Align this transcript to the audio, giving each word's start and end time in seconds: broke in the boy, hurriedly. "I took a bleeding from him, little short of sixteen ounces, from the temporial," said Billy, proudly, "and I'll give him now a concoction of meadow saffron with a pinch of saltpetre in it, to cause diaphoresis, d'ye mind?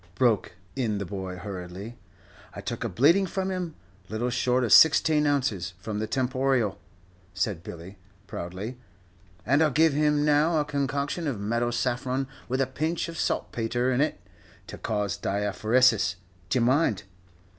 broke 0.15 0.53
in 0.75 0.97
the 0.97 1.05
boy, 1.05 1.35
hurriedly. 1.37 1.95
"I 2.55 2.61
took 2.61 2.83
a 2.83 2.89
bleeding 2.89 3.27
from 3.27 3.51
him, 3.51 3.75
little 4.09 4.31
short 4.31 4.63
of 4.63 4.73
sixteen 4.73 5.27
ounces, 5.27 5.75
from 5.77 5.99
the 5.99 6.07
temporial," 6.07 6.79
said 7.35 7.61
Billy, 7.61 7.99
proudly, 8.25 8.79
"and 9.45 9.61
I'll 9.61 9.69
give 9.69 9.93
him 9.93 10.25
now 10.25 10.59
a 10.59 10.65
concoction 10.65 11.27
of 11.27 11.39
meadow 11.39 11.69
saffron 11.69 12.25
with 12.49 12.61
a 12.61 12.65
pinch 12.65 13.09
of 13.09 13.19
saltpetre 13.19 13.91
in 13.91 14.01
it, 14.01 14.19
to 14.65 14.79
cause 14.79 15.17
diaphoresis, 15.19 16.15
d'ye 16.49 16.59
mind? 16.63 17.03